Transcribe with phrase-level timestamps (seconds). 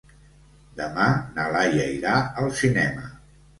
[0.79, 1.05] Demà
[1.37, 3.09] na Laia irà al cinema.